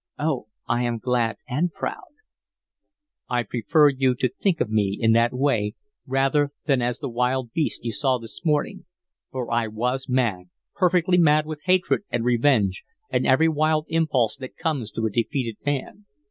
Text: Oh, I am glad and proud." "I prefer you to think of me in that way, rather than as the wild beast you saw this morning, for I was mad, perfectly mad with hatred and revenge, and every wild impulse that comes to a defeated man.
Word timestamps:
Oh, 0.17 0.47
I 0.67 0.81
am 0.81 0.97
glad 0.97 1.37
and 1.47 1.71
proud." 1.71 2.09
"I 3.29 3.43
prefer 3.43 3.89
you 3.89 4.15
to 4.15 4.29
think 4.29 4.59
of 4.59 4.71
me 4.71 4.97
in 4.99 5.11
that 5.11 5.31
way, 5.31 5.75
rather 6.07 6.51
than 6.65 6.81
as 6.81 6.97
the 6.97 7.07
wild 7.07 7.53
beast 7.53 7.85
you 7.85 7.91
saw 7.91 8.17
this 8.17 8.43
morning, 8.43 8.85
for 9.29 9.51
I 9.51 9.67
was 9.67 10.09
mad, 10.09 10.49
perfectly 10.73 11.19
mad 11.19 11.45
with 11.45 11.61
hatred 11.65 12.01
and 12.09 12.25
revenge, 12.25 12.83
and 13.11 13.27
every 13.27 13.47
wild 13.49 13.85
impulse 13.89 14.35
that 14.37 14.57
comes 14.57 14.91
to 14.93 15.05
a 15.05 15.11
defeated 15.11 15.57
man. 15.63 16.07